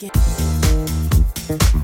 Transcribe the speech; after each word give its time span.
again. 0.00 1.77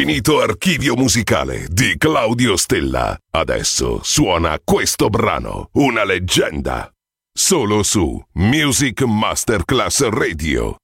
Dall'infinito 0.00 0.40
archivio 0.40 0.96
musicale 0.96 1.66
di 1.68 1.98
Claudio 1.98 2.56
Stella. 2.56 3.14
Adesso 3.32 4.00
suona 4.02 4.58
questo 4.64 5.10
brano, 5.10 5.68
una 5.72 6.04
leggenda. 6.04 6.90
Solo 7.30 7.82
su 7.82 8.18
Music 8.32 9.02
Masterclass 9.02 10.08
Radio. 10.08 10.76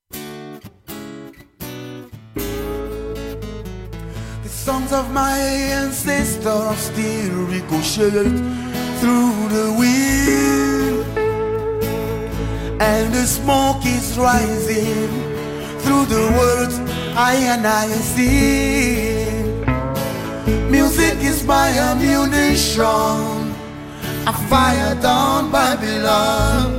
The 4.42 4.48
songs 4.48 4.92
of 4.92 5.08
my 5.12 5.40
ancestors 5.72 6.76
still 6.76 7.46
ricochet 7.48 8.30
through 9.00 9.48
the 9.48 9.74
wind. 9.78 11.06
And 12.80 13.14
the 13.14 13.24
smoke 13.24 13.82
is 13.86 14.14
rising 14.18 15.08
through 15.78 16.04
the 16.04 16.30
words 16.36 16.78
I 17.18 17.36
and 17.36 17.66
I 17.66 17.86
see. 17.86 19.24
Music 20.70 21.16
is 21.22 21.44
my 21.44 21.70
ammunition. 21.70 22.84
I 24.26 24.32
fire 24.50 24.94
down 25.00 25.50
Babylon. 25.50 26.76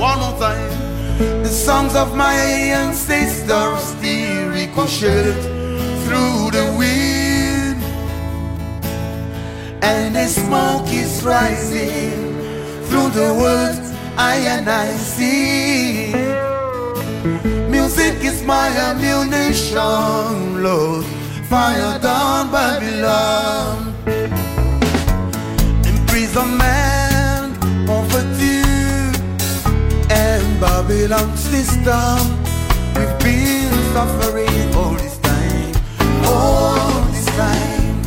One 0.00 0.18
more 0.20 0.38
time. 0.40 1.42
The 1.42 1.50
songs 1.50 1.94
of 1.94 2.16
my 2.16 2.32
ancestors 2.32 3.82
still 3.82 4.48
ricochet 4.48 5.34
through 6.04 6.52
the 6.56 6.74
wind. 6.78 7.82
And 9.84 10.16
the 10.16 10.26
smoke 10.26 10.88
is 10.88 11.22
rising 11.22 12.32
through 12.88 13.10
the 13.10 13.34
words 13.38 13.92
I 14.16 14.36
and 14.36 14.70
I 14.70 14.88
see. 14.96 16.14
Music 17.86 18.24
is 18.24 18.42
my 18.42 18.66
ammunition, 18.88 20.60
Lord. 20.60 21.04
Fire 21.48 22.00
down 22.00 22.50
Babylon. 22.50 23.94
Imprisonment, 25.86 27.54
poverty, 27.86 28.66
and 30.10 30.60
Babylon 30.60 31.36
system. 31.36 32.18
We've 32.96 33.18
been 33.20 33.70
suffering 33.94 34.74
all 34.74 34.94
this 34.94 35.18
time, 35.18 35.72
all 36.24 37.02
this 37.12 37.26
time. 37.38 38.00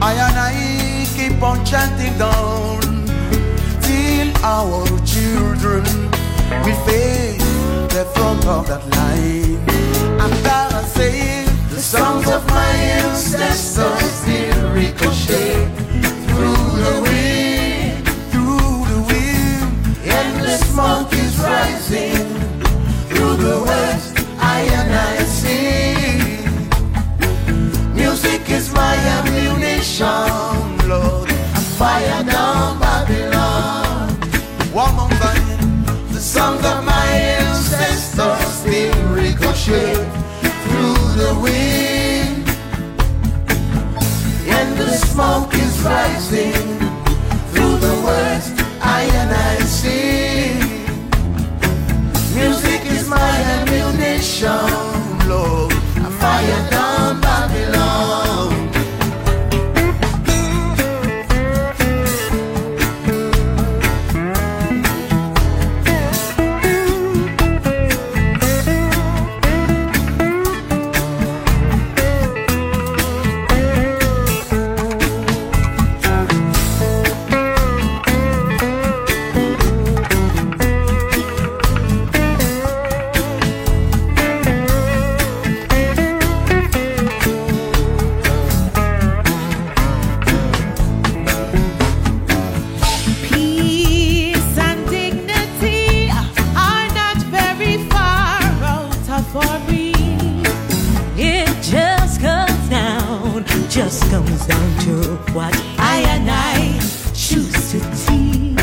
I 0.00 0.12
and 0.26 0.38
I 0.38 1.06
keep 1.16 1.42
on 1.42 1.66
chanting 1.66 2.16
down 2.18 2.82
till 3.82 4.30
our 4.44 4.86
children 5.04 5.82
will 6.64 6.80
face 6.86 7.43
front 8.14 8.46
of 8.46 8.66
that 8.68 8.82
line. 8.96 9.60
I'm 10.20 10.34
gonna 10.42 10.82
sing 10.86 11.46
the 11.70 11.80
songs 11.80 12.28
of 12.28 12.46
my 12.48 12.70
ancestors 13.00 14.10
still 14.20 14.72
ricochet 14.72 15.66
through 16.28 16.66
the 16.84 16.94
wind, 17.06 18.06
through 18.30 18.76
the 18.92 19.00
wind. 19.10 19.66
Endless 20.04 20.64
monkeys 20.74 21.38
rising 21.38 22.26
through 23.08 23.36
the 23.36 23.62
west. 23.66 24.18
I 24.38 24.60
and 24.78 24.90
I 24.92 25.16
sing. 25.40 26.34
Music 27.94 28.42
is 28.50 28.72
my 28.72 28.94
ammunition, 29.16 30.88
Lord. 30.88 31.30
I 31.30 31.60
fire 31.78 32.24
down 32.24 32.78
Babylon. 32.78 33.64
Time, 35.24 35.84
the 36.12 36.20
songs 36.20 36.64
of 36.66 36.83
ricochet 39.66 39.94
through 40.64 40.94
the 41.16 41.38
wind. 41.42 42.48
And 44.48 44.78
the 44.78 44.90
smoke 44.90 45.54
is 45.54 45.80
rising 45.82 46.78
through 47.52 47.76
the 47.78 48.02
west. 48.04 48.52
I 48.80 49.02
and 49.04 49.32
I 49.32 49.56
see. 49.60 50.54
Music 52.34 52.84
is 52.90 53.08
my 53.08 53.30
ammunition, 53.58 54.93
just 103.94 104.10
comes 104.10 104.46
down 104.46 104.78
to 104.80 105.16
what 105.34 105.54
I 105.78 105.98
and 106.14 106.28
I 106.28 106.78
choose 107.14 107.70
to 107.70 107.78
teach. 108.02 108.58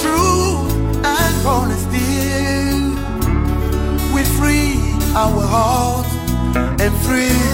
Truth 0.00 0.72
and 1.04 1.34
honesty 1.46 2.14
we 4.14 4.22
free 4.38 4.78
our 5.14 5.42
hearts 5.54 6.12
and 6.82 6.92
free 7.04 7.44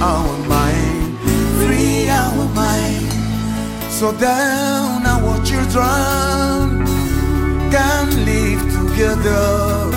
our 0.00 0.38
mind, 0.54 1.18
free 1.60 2.08
our 2.08 2.46
mind. 2.54 3.12
So 3.90 4.12
down 4.12 5.04
our 5.04 5.34
children 5.44 6.86
can 7.74 8.06
live 8.24 8.62
together 8.78 9.90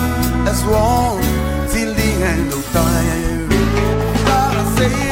as 0.50 0.62
one 0.64 1.22
till 1.72 1.94
the 1.94 2.10
end 2.32 2.52
of 2.52 2.62
time. 2.72 3.48
I 4.26 4.74
say 4.76 5.11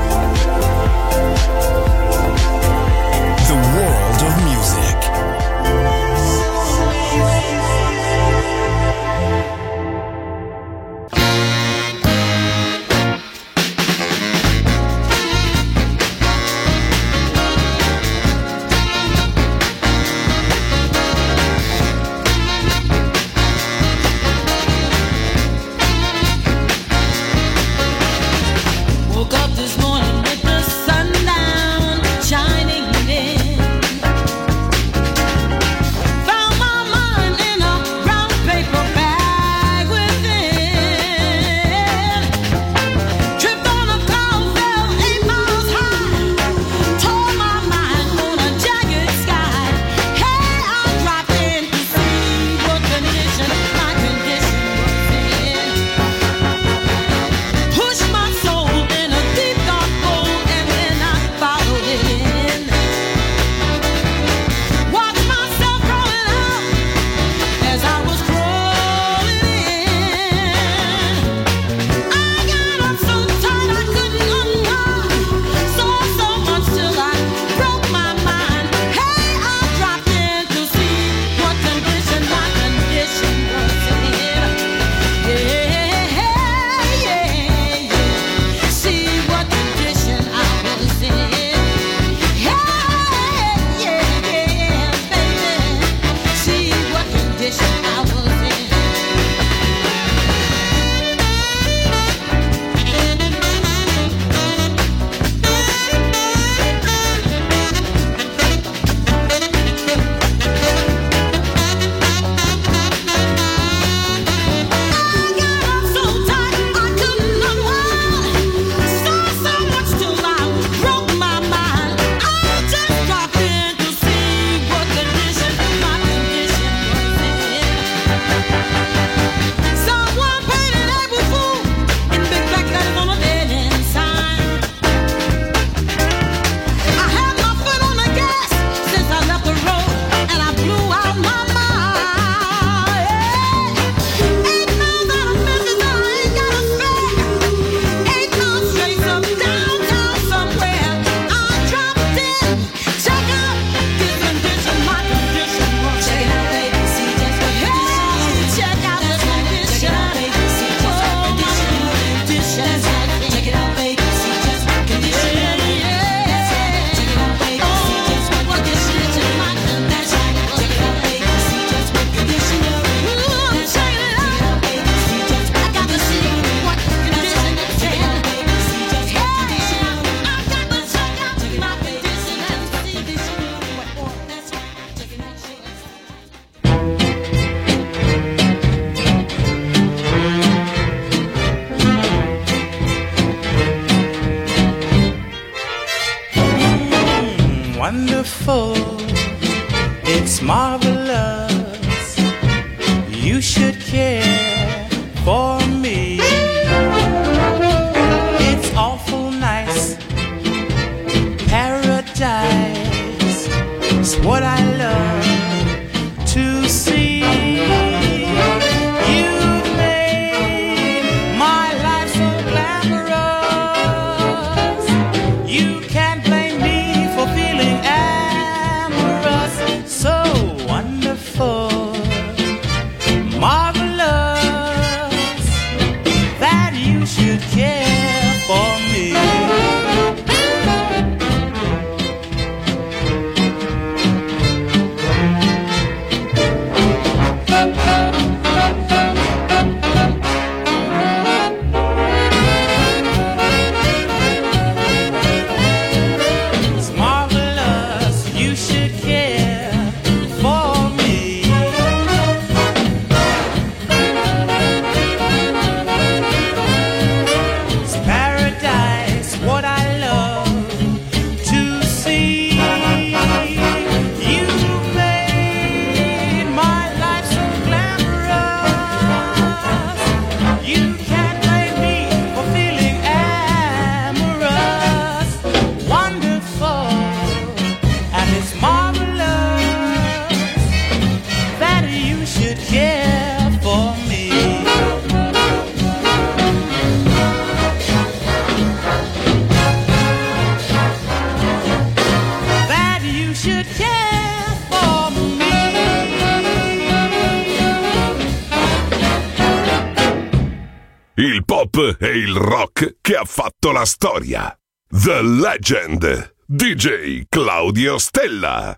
la 313.81 313.85
storia. 313.85 314.55
The 314.91 315.23
Legend. 315.23 316.33
DJ 316.47 317.25
Claudio 317.31 317.97
Stella. 317.97 318.77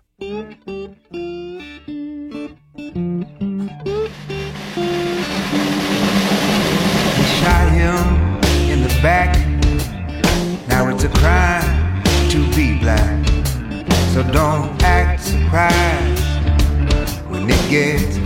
Shot 7.36 7.68
him 7.72 8.40
in 8.70 8.82
the 8.82 8.98
back. 9.02 9.36
Now 10.68 10.88
it's 10.88 11.04
a 11.04 11.10
crime 11.20 12.02
to 12.30 12.38
be 12.56 12.78
black. 12.78 13.26
So 14.14 14.22
don't 14.32 14.82
act 14.82 15.22
surprised 15.22 16.24
when 17.28 17.50
it 17.50 17.68
gets 17.68 18.23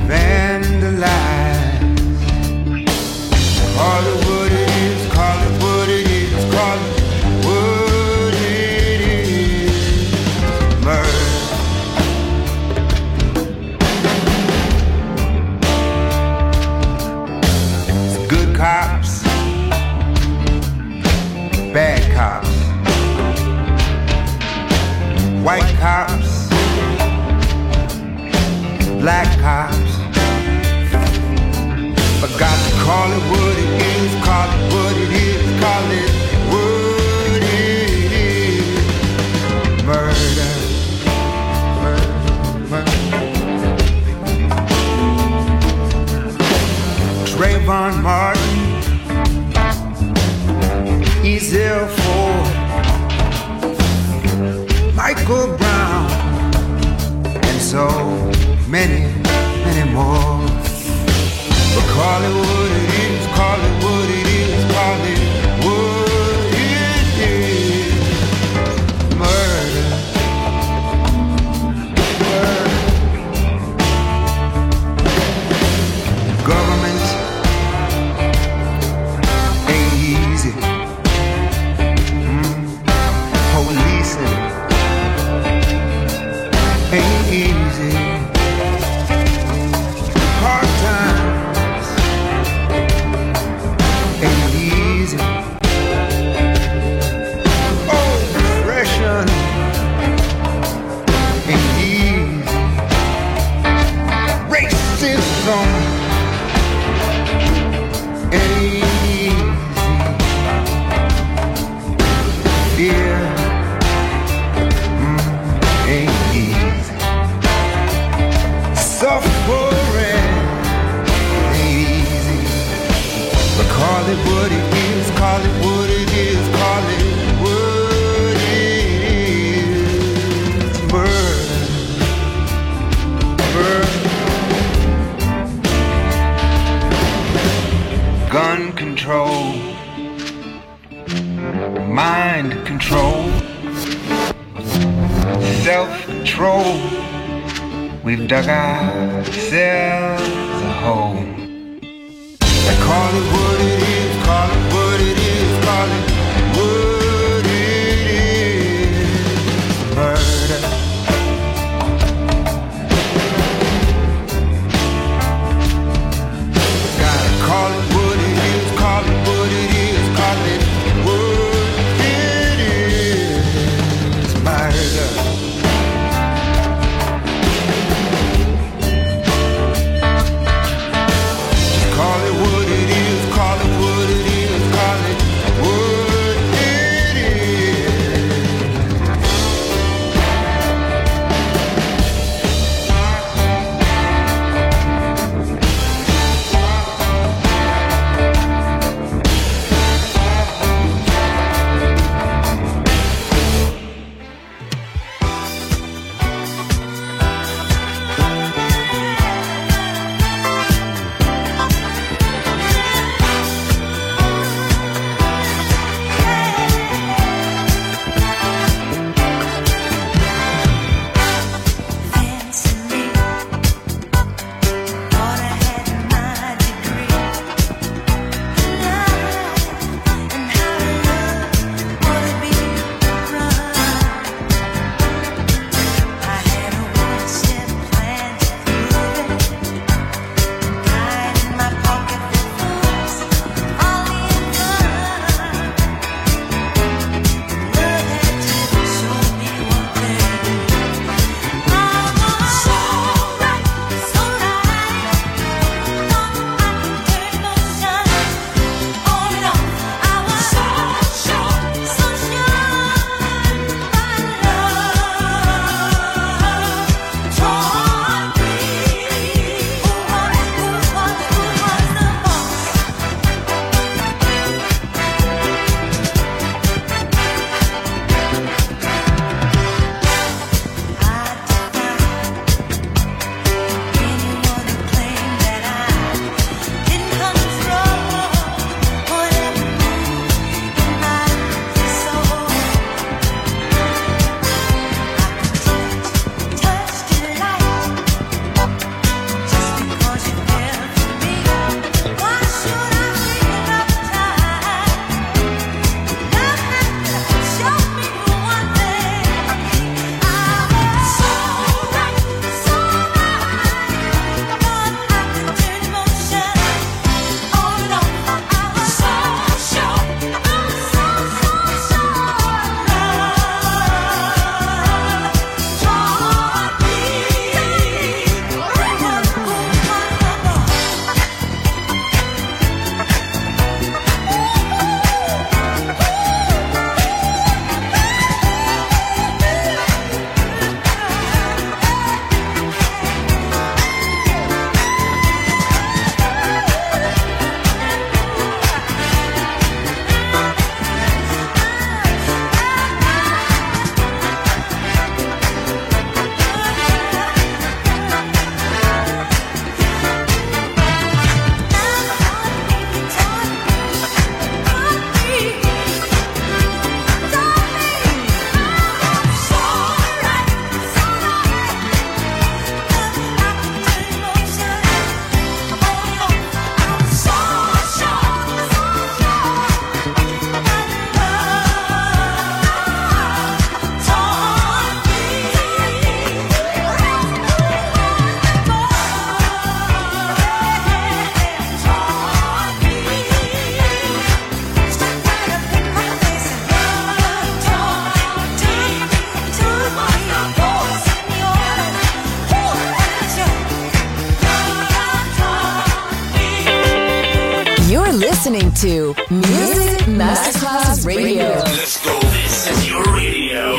to 408.83 409.12
Music 409.29 410.07
Masterclass 410.07 411.05
Radio. 411.05 411.49
Let's 411.49 412.05
go. 412.05 412.17
This 412.21 412.71
is 412.71 412.88
your 412.88 413.03
radio. 413.03 413.75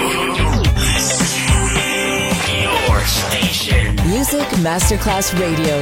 Your 2.61 3.05
station. 3.05 3.95
Music 4.09 4.45
Masterclass 4.59 5.39
Radio, 5.39 5.78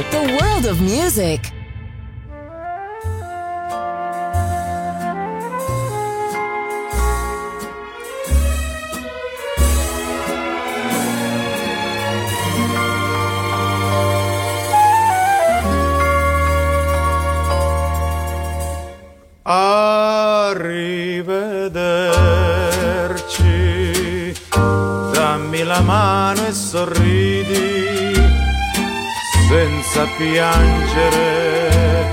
piangere. 30.98 32.06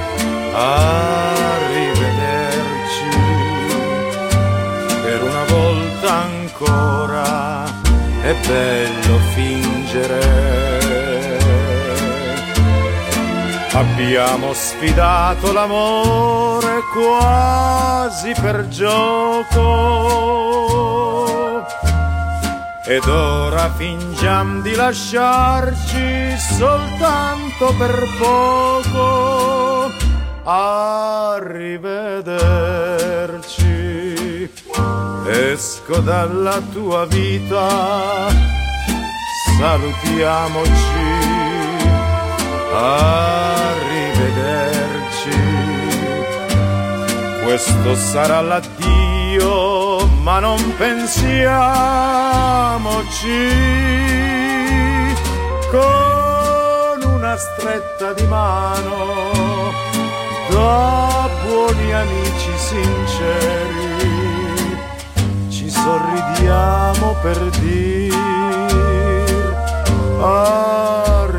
Arrivederci, 0.54 1.10
per 5.04 5.24
una 5.24 5.44
volta 5.50 6.12
ancora 6.12 7.64
è 8.22 8.36
bello 8.48 9.18
fingere. 9.34 10.44
Abbiamo 13.74 14.54
sfidato 14.54 15.52
l'amore 15.52 16.80
quasi 16.94 18.32
per 18.40 18.70
gioco. 18.70 20.04
Ed 22.88 23.06
ora 23.08 23.70
fingiamo 23.76 24.62
di 24.62 24.76
lasciarci 24.76 26.25
soltanto 26.58 27.74
per 27.78 27.96
poco. 28.18 29.92
Arrivederci. 30.44 31.70
Esco 35.28 36.00
dalla 36.00 36.62
tua 36.72 37.06
vita. 37.06 38.28
Salutiamoci 39.58 41.36
arrivederci. 42.76 43.94
Questo 47.44 47.96
sarà 47.96 48.42
l'addio, 48.42 50.06
ma 50.22 50.40
non 50.40 50.76
pensiamoci. 50.78 51.54
Con 55.72 56.25
stretta 57.38 58.14
di 58.14 58.26
mano, 58.28 59.72
da 60.50 61.30
buoni 61.44 61.94
amici 61.94 62.52
sinceri, 62.58 64.04
ci 65.50 65.70
sorridiamo 65.70 67.16
per 67.22 67.38
dir 67.60 68.14
arrivederci. 70.22 71.35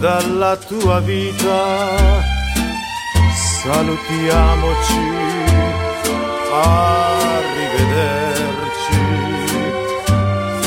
Dalla 0.00 0.56
tua 0.56 0.98
vita, 1.00 1.76
salutiamoci, 3.60 5.04
arrivederci. 6.50 7.52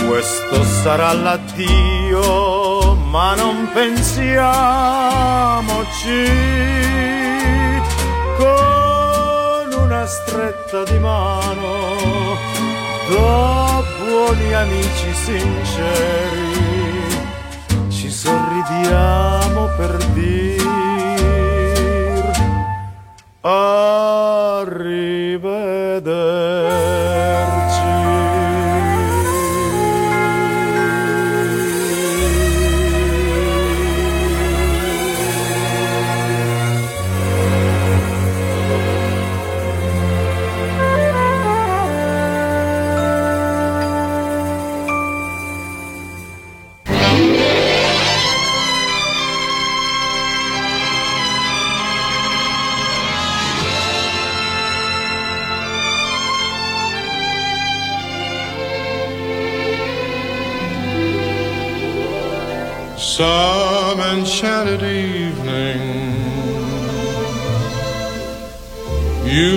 Questo 0.07 0.63
sarà 0.63 1.13
l'addio, 1.13 2.93
ma 3.09 3.33
non 3.33 3.69
pensiamoci. 3.73 4.21
Con 8.37 9.73
una 9.83 10.05
stretta 10.05 10.83
di 10.83 10.99
mano 10.99 12.37
da 13.09 13.81
buoni 13.99 14.53
amici 14.53 15.13
sinceri 15.25 16.72
vediamo 18.63 19.69
perdir. 19.77 20.61
Ah. 23.43 24.12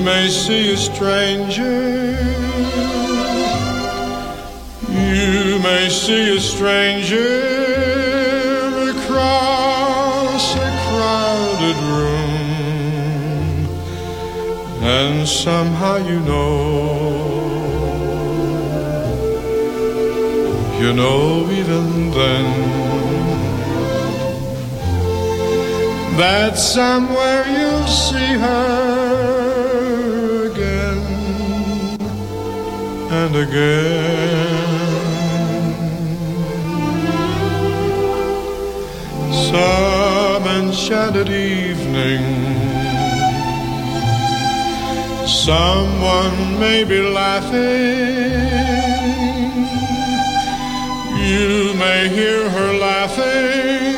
May 0.07 0.29
see 0.29 0.73
a 0.73 0.77
stranger. 0.77 2.15
You 4.89 5.59
may 5.59 5.89
see 5.91 6.37
a 6.37 6.41
stranger 6.41 7.33
across 8.95 10.45
a 10.55 10.71
crowded 10.87 11.79
room, 11.99 13.67
and 14.81 15.27
somehow 15.27 15.97
you 15.97 16.21
know. 16.21 16.55
You 20.81 20.93
know, 20.93 21.51
even 21.51 22.13
then, 22.13 22.47
that 26.17 26.57
somewhere 26.57 27.45
you'll 27.49 27.89
see 27.89 28.35
her 28.45 28.76
again. 33.37 34.57
Some 39.51 40.47
enchanted 40.47 41.29
evening, 41.29 42.23
someone 45.27 46.59
may 46.59 46.85
be 46.85 47.03
laughing. 47.03 47.61
You 51.29 51.75
may 51.75 52.09
hear 52.09 52.49
her 52.49 52.73
laughing 52.79 53.97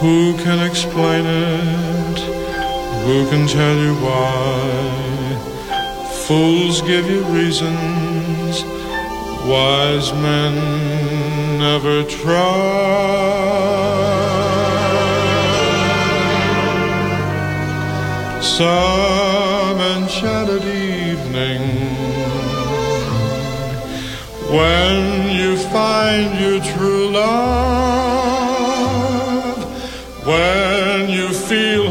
Who 0.00 0.16
can 0.44 0.58
explain 0.70 1.24
it? 1.26 1.85
Who 3.06 3.18
can 3.30 3.46
tell 3.46 3.76
you 3.76 3.94
why? 4.06 5.38
Fools 6.26 6.82
give 6.82 7.08
you 7.08 7.22
reasons, 7.26 8.64
wise 9.46 10.12
men 10.14 10.54
never 11.56 12.02
try. 12.02 12.66
Some 18.42 19.78
enchanted 19.94 20.64
evening 20.64 21.62
when 24.50 25.30
you 25.30 25.56
find 25.56 26.38
your 26.40 26.58
true 26.60 27.08
love, 27.10 27.96
when 30.26 31.08
you 31.08 31.32
feel 31.32 31.85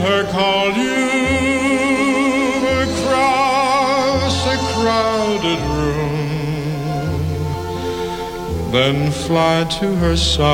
then 8.76 9.10
fly 9.10 9.64
to 9.80 9.96
her 9.96 10.18
side 10.18 10.46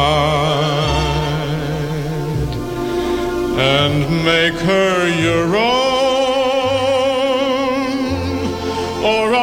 and 3.58 4.24
make 4.24 4.54
her 4.54 5.08
your 5.28 5.56
own, 5.56 5.72
or 9.04 9.34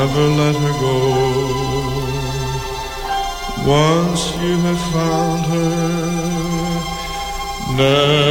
never 0.00 0.28
let 0.40 0.56
her 0.64 0.74
go. 0.86 0.96
Once 3.66 4.22
you 4.42 4.54
have 4.66 4.82
found 4.94 5.42
her, 5.52 5.70
never. 7.80 8.30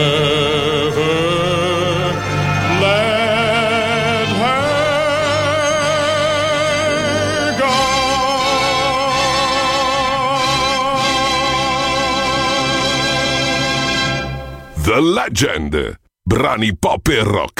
The 14.87 14.99
Legend. 15.01 15.97
Brani 16.27 16.71
pop 16.73 17.07
e 17.09 17.19
rock, 17.21 17.59